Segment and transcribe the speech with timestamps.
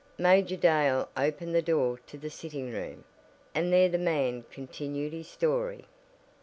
[0.17, 3.03] Major Dale opened the door to the sitting room,
[3.53, 5.85] and there the man continued his story.